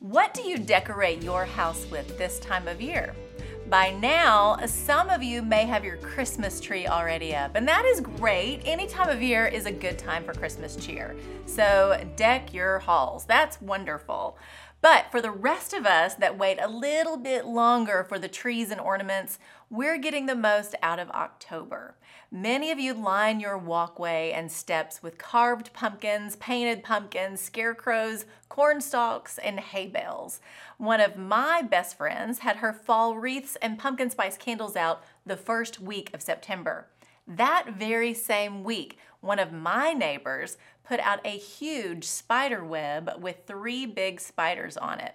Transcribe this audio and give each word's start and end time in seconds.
What 0.00 0.32
do 0.32 0.42
you 0.42 0.58
decorate 0.58 1.24
your 1.24 1.44
house 1.44 1.84
with 1.90 2.18
this 2.18 2.38
time 2.38 2.68
of 2.68 2.80
year? 2.80 3.16
By 3.68 3.90
now, 3.90 4.56
some 4.64 5.10
of 5.10 5.24
you 5.24 5.42
may 5.42 5.66
have 5.66 5.84
your 5.84 5.96
Christmas 5.96 6.60
tree 6.60 6.86
already 6.86 7.34
up, 7.34 7.56
and 7.56 7.66
that 7.66 7.84
is 7.84 8.00
great. 8.00 8.62
Any 8.64 8.86
time 8.86 9.08
of 9.08 9.20
year 9.20 9.48
is 9.48 9.66
a 9.66 9.72
good 9.72 9.98
time 9.98 10.22
for 10.22 10.34
Christmas 10.34 10.76
cheer. 10.76 11.16
So, 11.46 12.00
deck 12.14 12.54
your 12.54 12.78
halls. 12.78 13.24
That's 13.24 13.60
wonderful. 13.60 14.38
But 14.80 15.10
for 15.10 15.20
the 15.20 15.32
rest 15.32 15.72
of 15.72 15.86
us 15.86 16.14
that 16.14 16.38
wait 16.38 16.58
a 16.60 16.68
little 16.68 17.16
bit 17.16 17.44
longer 17.44 18.04
for 18.08 18.18
the 18.18 18.28
trees 18.28 18.70
and 18.70 18.80
ornaments, 18.80 19.40
we're 19.68 19.98
getting 19.98 20.26
the 20.26 20.36
most 20.36 20.76
out 20.82 21.00
of 21.00 21.10
October. 21.10 21.96
Many 22.30 22.70
of 22.70 22.78
you 22.78 22.94
line 22.94 23.40
your 23.40 23.58
walkway 23.58 24.30
and 24.32 24.52
steps 24.52 25.02
with 25.02 25.18
carved 25.18 25.72
pumpkins, 25.72 26.36
painted 26.36 26.84
pumpkins, 26.84 27.40
scarecrows, 27.40 28.24
corn 28.48 28.80
stalks, 28.80 29.36
and 29.38 29.58
hay 29.58 29.88
bales. 29.88 30.40
One 30.76 31.00
of 31.00 31.16
my 31.16 31.60
best 31.62 31.96
friends 31.96 32.40
had 32.40 32.56
her 32.56 32.72
fall 32.72 33.16
wreaths 33.16 33.56
and 33.60 33.78
pumpkin 33.78 34.10
spice 34.10 34.36
candles 34.36 34.76
out 34.76 35.02
the 35.26 35.36
first 35.36 35.80
week 35.80 36.14
of 36.14 36.22
September. 36.22 36.86
That 37.28 37.74
very 37.76 38.14
same 38.14 38.64
week, 38.64 38.98
one 39.20 39.38
of 39.38 39.52
my 39.52 39.92
neighbors 39.92 40.56
put 40.82 40.98
out 41.00 41.20
a 41.26 41.36
huge 41.36 42.04
spider 42.04 42.64
web 42.64 43.10
with 43.20 43.44
three 43.46 43.84
big 43.84 44.18
spiders 44.18 44.78
on 44.78 44.98
it. 44.98 45.14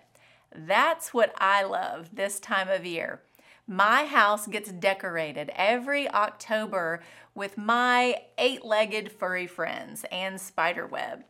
That's 0.55 1.12
what 1.12 1.34
I 1.40 1.63
love 1.63 2.09
this 2.13 2.40
time 2.40 2.70
of 2.70 2.85
year. 2.85 3.23
My 3.66 4.05
house 4.05 4.45
gets 4.45 4.71
decorated 4.71 5.52
every 5.55 6.07
October 6.07 7.02
with 7.34 7.57
my 7.57 8.21
eight 8.38 8.63
legged 8.63 9.12
furry 9.12 9.48
friends 9.48 10.05
and 10.12 10.40
spider 10.40 10.85
web. 10.85 11.23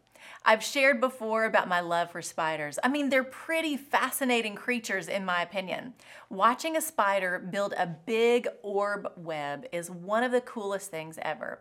I've 0.46 0.64
shared 0.64 1.00
before 1.00 1.46
about 1.46 1.70
my 1.70 1.80
love 1.80 2.12
for 2.12 2.22
spiders. 2.22 2.78
I 2.84 2.90
mean, 2.90 3.10
they're 3.10 3.24
pretty 3.24 3.78
fascinating 3.78 4.56
creatures, 4.56 5.08
in 5.08 5.24
my 5.24 5.42
opinion. 5.42 5.94
Watching 6.30 6.76
a 6.76 6.82
spider 6.82 7.40
build 7.40 7.74
a 7.78 7.88
big 7.88 8.50
orb 8.62 9.08
web 9.16 9.66
is 9.72 9.90
one 9.90 10.22
of 10.22 10.34
the 10.34 10.42
coolest 10.42 10.92
things 10.92 11.18
ever. 11.22 11.60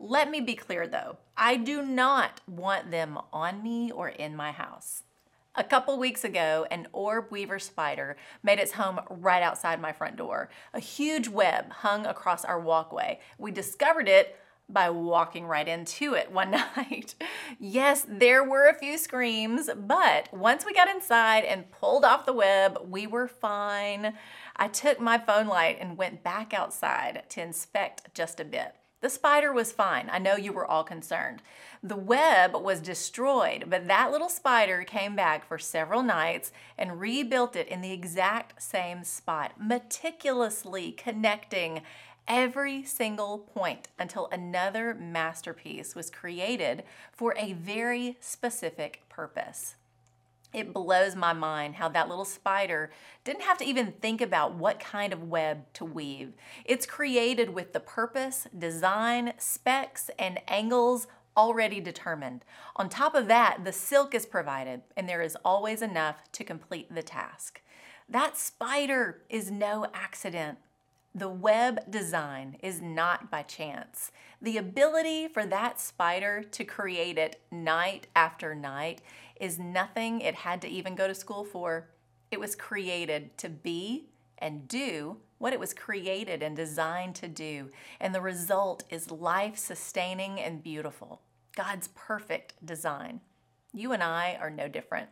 Let 0.00 0.30
me 0.32 0.40
be 0.40 0.56
clear 0.56 0.88
though, 0.88 1.18
I 1.36 1.56
do 1.56 1.80
not 1.80 2.40
want 2.48 2.90
them 2.90 3.18
on 3.32 3.62
me 3.62 3.92
or 3.92 4.08
in 4.08 4.34
my 4.34 4.50
house. 4.50 5.04
A 5.54 5.62
couple 5.62 5.96
weeks 5.96 6.24
ago, 6.24 6.66
an 6.72 6.88
orb 6.92 7.26
weaver 7.30 7.60
spider 7.60 8.16
made 8.42 8.58
its 8.58 8.72
home 8.72 8.98
right 9.08 9.40
outside 9.40 9.80
my 9.80 9.92
front 9.92 10.16
door. 10.16 10.50
A 10.72 10.80
huge 10.80 11.28
web 11.28 11.70
hung 11.70 12.04
across 12.06 12.44
our 12.44 12.58
walkway. 12.58 13.20
We 13.38 13.52
discovered 13.52 14.08
it 14.08 14.36
by 14.68 14.90
walking 14.90 15.46
right 15.46 15.68
into 15.68 16.14
it 16.14 16.32
one 16.32 16.50
night. 16.76 17.14
yes, 17.58 18.06
there 18.08 18.42
were 18.42 18.66
a 18.66 18.74
few 18.74 18.98
screams, 18.98 19.68
but 19.76 20.32
once 20.32 20.64
we 20.64 20.72
got 20.72 20.88
inside 20.88 21.44
and 21.44 21.70
pulled 21.70 22.04
off 22.04 22.26
the 22.26 22.32
web, 22.32 22.78
we 22.88 23.06
were 23.06 23.28
fine. 23.28 24.14
I 24.56 24.68
took 24.68 25.00
my 25.00 25.18
phone 25.18 25.46
light 25.46 25.78
and 25.80 25.98
went 25.98 26.22
back 26.22 26.54
outside 26.54 27.24
to 27.30 27.42
inspect 27.42 28.14
just 28.14 28.40
a 28.40 28.44
bit. 28.44 28.74
The 29.04 29.10
spider 29.10 29.52
was 29.52 29.70
fine. 29.70 30.08
I 30.10 30.18
know 30.18 30.36
you 30.36 30.50
were 30.50 30.66
all 30.66 30.82
concerned. 30.82 31.42
The 31.82 31.94
web 31.94 32.54
was 32.54 32.80
destroyed, 32.80 33.66
but 33.68 33.86
that 33.86 34.10
little 34.10 34.30
spider 34.30 34.82
came 34.82 35.14
back 35.14 35.46
for 35.46 35.58
several 35.58 36.02
nights 36.02 36.52
and 36.78 36.98
rebuilt 36.98 37.54
it 37.54 37.68
in 37.68 37.82
the 37.82 37.92
exact 37.92 38.62
same 38.62 39.04
spot, 39.04 39.60
meticulously 39.60 40.90
connecting 40.92 41.82
every 42.26 42.84
single 42.84 43.38
point 43.38 43.88
until 43.98 44.28
another 44.32 44.94
masterpiece 44.94 45.94
was 45.94 46.10
created 46.10 46.82
for 47.12 47.34
a 47.38 47.52
very 47.52 48.16
specific 48.20 49.02
purpose. 49.08 49.76
It 50.52 50.72
blows 50.72 51.16
my 51.16 51.32
mind 51.32 51.74
how 51.74 51.88
that 51.88 52.08
little 52.08 52.24
spider 52.24 52.90
didn't 53.24 53.42
have 53.42 53.58
to 53.58 53.64
even 53.64 53.92
think 54.00 54.20
about 54.20 54.54
what 54.54 54.78
kind 54.78 55.12
of 55.12 55.28
web 55.28 55.64
to 55.74 55.84
weave. 55.84 56.32
It's 56.64 56.86
created 56.86 57.50
with 57.50 57.72
the 57.72 57.80
purpose, 57.80 58.46
design, 58.56 59.32
specs, 59.36 60.10
and 60.16 60.40
angles 60.46 61.08
already 61.36 61.80
determined. 61.80 62.44
On 62.76 62.88
top 62.88 63.16
of 63.16 63.26
that, 63.26 63.64
the 63.64 63.72
silk 63.72 64.14
is 64.14 64.26
provided, 64.26 64.82
and 64.96 65.08
there 65.08 65.22
is 65.22 65.36
always 65.44 65.82
enough 65.82 66.30
to 66.30 66.44
complete 66.44 66.94
the 66.94 67.02
task. 67.02 67.60
That 68.08 68.36
spider 68.36 69.22
is 69.28 69.50
no 69.50 69.86
accident. 69.92 70.58
The 71.16 71.28
web 71.28 71.92
design 71.92 72.56
is 72.60 72.82
not 72.82 73.30
by 73.30 73.42
chance. 73.42 74.10
The 74.42 74.56
ability 74.56 75.28
for 75.28 75.46
that 75.46 75.80
spider 75.80 76.42
to 76.42 76.64
create 76.64 77.18
it 77.18 77.40
night 77.52 78.08
after 78.16 78.52
night 78.52 79.00
is 79.40 79.56
nothing 79.56 80.20
it 80.20 80.34
had 80.34 80.60
to 80.62 80.68
even 80.68 80.96
go 80.96 81.06
to 81.06 81.14
school 81.14 81.44
for. 81.44 81.88
It 82.32 82.40
was 82.40 82.56
created 82.56 83.38
to 83.38 83.48
be 83.48 84.06
and 84.38 84.66
do 84.66 85.18
what 85.38 85.52
it 85.52 85.60
was 85.60 85.72
created 85.72 86.42
and 86.42 86.56
designed 86.56 87.14
to 87.16 87.28
do. 87.28 87.70
And 88.00 88.12
the 88.12 88.20
result 88.20 88.82
is 88.90 89.12
life 89.12 89.56
sustaining 89.56 90.40
and 90.40 90.64
beautiful. 90.64 91.22
God's 91.54 91.88
perfect 91.94 92.54
design. 92.66 93.20
You 93.72 93.92
and 93.92 94.02
I 94.02 94.36
are 94.40 94.50
no 94.50 94.66
different. 94.66 95.10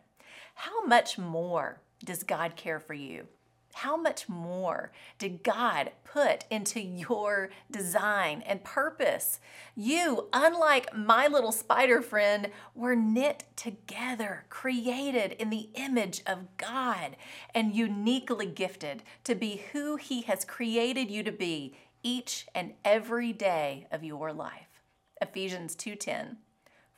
How 0.55 0.85
much 0.85 1.17
more 1.17 1.81
does 2.05 2.25
God 2.25 2.57
care 2.57 2.81
for 2.81 2.95
you? 2.95 3.29
How 3.75 3.97
much 3.97 4.29
more 4.29 4.93
did 5.19 5.43
God 5.43 5.93
put 6.05 6.45
into 6.51 6.81
your 6.81 7.51
design 7.71 8.43
and 8.47 8.63
purpose? 8.63 9.41
You, 9.75 10.29
unlike 10.33 10.95
my 10.95 11.27
little 11.27 11.53
spider 11.53 12.03
friend, 12.03 12.51
were 12.75 12.95
knit 12.95 13.45
together, 13.57 14.45
created 14.49 15.33
in 15.33 15.51
the 15.51 15.71
image 15.75 16.23
of 16.27 16.57
God, 16.57 17.17
and 17.55 17.75
uniquely 17.75 18.47
gifted 18.47 19.03
to 19.25 19.35
be 19.35 19.63
who 19.73 19.97
He 19.97 20.23
has 20.23 20.45
created 20.45 21.11
you 21.11 21.23
to 21.23 21.33
be 21.33 21.75
each 22.03 22.47
and 22.55 22.75
every 22.85 23.33
day 23.33 23.87
of 23.91 24.05
your 24.05 24.33
life. 24.33 24.83
Ephesians 25.21 25.75
2:10 25.77 26.37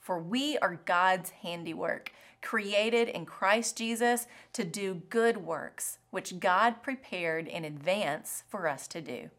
For 0.05 0.19
we 0.19 0.59
are 0.59 0.81
God's 0.85 1.31
handiwork 1.31 2.13
created 2.43 3.09
in 3.09 3.25
Christ 3.25 3.79
Jesus 3.79 4.27
to 4.53 4.63
do 4.63 5.01
good 5.09 5.39
works, 5.39 5.97
which 6.11 6.41
God 6.41 6.83
prepared 6.83 7.49
in 7.49 7.65
advance 7.65 8.43
for 8.47 8.69
us 8.69 8.87
to 8.89 9.01
do. 9.01 9.31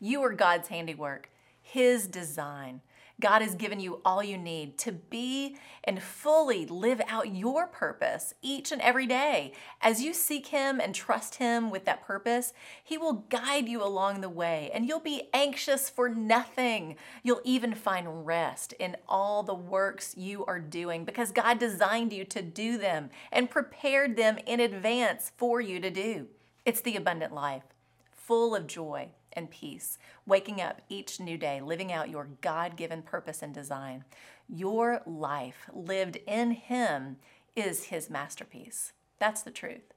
You 0.00 0.22
are 0.22 0.32
God's 0.32 0.68
handiwork, 0.68 1.28
His 1.60 2.06
design. 2.06 2.80
God 3.20 3.42
has 3.42 3.54
given 3.54 3.78
you 3.78 4.00
all 4.04 4.24
you 4.24 4.38
need 4.38 4.78
to 4.78 4.92
be 4.92 5.56
and 5.84 6.02
fully 6.02 6.66
live 6.66 7.00
out 7.06 7.34
your 7.34 7.66
purpose 7.66 8.34
each 8.42 8.72
and 8.72 8.80
every 8.80 9.06
day. 9.06 9.52
As 9.80 10.02
you 10.02 10.14
seek 10.14 10.48
Him 10.48 10.80
and 10.80 10.94
trust 10.94 11.36
Him 11.36 11.70
with 11.70 11.84
that 11.84 12.02
purpose, 12.02 12.52
He 12.82 12.96
will 12.96 13.24
guide 13.28 13.68
you 13.68 13.82
along 13.82 14.20
the 14.20 14.28
way 14.28 14.70
and 14.72 14.86
you'll 14.86 15.00
be 15.00 15.28
anxious 15.32 15.90
for 15.90 16.08
nothing. 16.08 16.96
You'll 17.22 17.42
even 17.44 17.74
find 17.74 18.26
rest 18.26 18.72
in 18.74 18.96
all 19.08 19.42
the 19.42 19.54
works 19.54 20.16
you 20.16 20.44
are 20.46 20.60
doing 20.60 21.04
because 21.04 21.30
God 21.30 21.58
designed 21.58 22.12
you 22.12 22.24
to 22.24 22.42
do 22.42 22.78
them 22.78 23.10
and 23.30 23.50
prepared 23.50 24.16
them 24.16 24.38
in 24.46 24.60
advance 24.60 25.32
for 25.36 25.60
you 25.60 25.78
to 25.80 25.90
do. 25.90 26.26
It's 26.64 26.80
the 26.80 26.96
abundant 26.96 27.34
life, 27.34 27.64
full 28.12 28.54
of 28.54 28.66
joy 28.66 29.10
and 29.32 29.50
peace, 29.50 29.98
waking 30.26 30.60
up 30.60 30.82
each 30.88 31.20
new 31.20 31.38
day, 31.38 31.60
living 31.60 31.92
out 31.92 32.10
your 32.10 32.28
God 32.40 32.76
given 32.76 33.02
purpose 33.02 33.42
and 33.42 33.54
design. 33.54 34.04
Your 34.48 35.02
life 35.06 35.68
lived 35.72 36.18
in 36.26 36.52
Him 36.52 37.16
is 37.56 37.84
His 37.84 38.10
masterpiece. 38.10 38.92
That's 39.18 39.42
the 39.42 39.50
truth. 39.50 39.92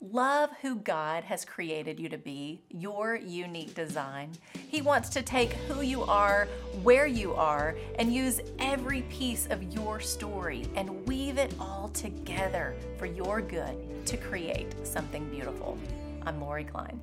Love 0.00 0.50
who 0.60 0.76
God 0.76 1.24
has 1.24 1.44
created 1.44 1.98
you 1.98 2.08
to 2.10 2.18
be, 2.18 2.62
your 2.68 3.16
unique 3.16 3.74
design. 3.74 4.32
He 4.68 4.82
wants 4.82 5.08
to 5.10 5.22
take 5.22 5.52
who 5.52 5.80
you 5.80 6.02
are, 6.02 6.46
where 6.82 7.06
you 7.06 7.32
are, 7.34 7.74
and 7.98 8.12
use 8.12 8.40
every 8.58 9.02
piece 9.02 9.46
of 9.46 9.62
your 9.72 10.00
story 10.00 10.66
and 10.76 11.06
weave 11.06 11.38
it 11.38 11.54
all 11.58 11.88
together 11.94 12.74
for 12.98 13.06
your 13.06 13.40
good 13.40 14.04
to 14.06 14.16
create 14.16 14.74
something 14.86 15.28
beautiful. 15.30 15.78
I'm 16.26 16.40
Lori 16.40 16.64
Klein. 16.64 17.00